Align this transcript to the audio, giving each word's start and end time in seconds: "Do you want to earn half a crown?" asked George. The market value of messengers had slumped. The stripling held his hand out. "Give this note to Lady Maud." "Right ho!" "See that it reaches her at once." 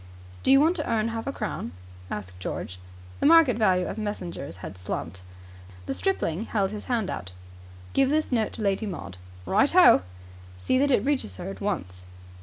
"Do 0.41 0.49
you 0.49 0.59
want 0.59 0.75
to 0.77 0.89
earn 0.89 1.09
half 1.09 1.27
a 1.27 1.31
crown?" 1.31 1.73
asked 2.09 2.39
George. 2.39 2.79
The 3.19 3.27
market 3.27 3.55
value 3.55 3.85
of 3.85 3.99
messengers 3.99 4.57
had 4.65 4.75
slumped. 4.75 5.21
The 5.85 5.93
stripling 5.93 6.45
held 6.45 6.71
his 6.71 6.85
hand 6.85 7.11
out. 7.11 7.33
"Give 7.93 8.09
this 8.09 8.31
note 8.31 8.51
to 8.53 8.63
Lady 8.63 8.87
Maud." 8.87 9.17
"Right 9.45 9.71
ho!" 9.71 10.01
"See 10.57 10.79
that 10.79 10.89
it 10.89 11.05
reaches 11.05 11.37
her 11.37 11.51
at 11.51 11.61
once." 11.61 12.05